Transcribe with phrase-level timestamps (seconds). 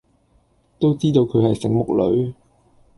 [0.79, 2.33] 都知道佢係醒目女